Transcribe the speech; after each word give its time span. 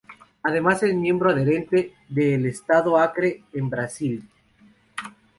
Además, 0.41 0.81
es 0.81 0.95
miembro 0.95 1.29
adherente 1.29 1.93
el 2.15 2.47
Estado 2.47 2.97
de 2.97 3.03
Acre 3.03 3.43
en 3.53 3.69
Brasil. 3.69 4.27